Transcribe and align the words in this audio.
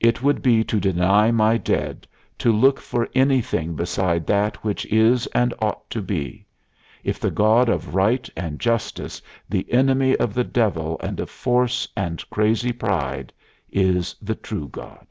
It 0.00 0.22
would 0.22 0.42
be 0.42 0.62
to 0.64 0.78
deny 0.78 1.30
my 1.30 1.56
dead 1.56 2.06
to 2.36 2.52
look 2.52 2.78
for 2.78 3.08
anything 3.14 3.74
beside 3.74 4.26
that 4.26 4.62
which 4.62 4.84
is 4.92 5.26
and 5.28 5.54
ought 5.60 5.88
to 5.88 6.02
be! 6.02 6.44
if 7.04 7.18
the 7.18 7.30
God 7.30 7.70
of 7.70 7.94
right 7.94 8.28
and 8.36 8.60
justice, 8.60 9.22
the 9.48 9.72
enemy 9.72 10.14
of 10.18 10.34
the 10.34 10.44
devil 10.44 11.00
and 11.02 11.18
of 11.20 11.30
force 11.30 11.88
and 11.96 12.22
crazy 12.28 12.72
pride, 12.74 13.32
is 13.70 14.14
the 14.20 14.34
true 14.34 14.68
God." 14.68 15.06